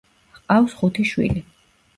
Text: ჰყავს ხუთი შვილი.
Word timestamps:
ჰყავს 0.37 0.73
ხუთი 0.79 1.05
შვილი. 1.13 1.47